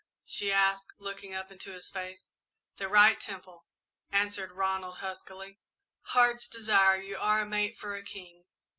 [0.25, 2.31] she asked, looking up into his face.
[2.77, 3.67] "The right temple,"
[4.11, 5.59] answered Ronald, huskily.
[6.05, 8.45] "Heart's Desire, you are a mate for a king!"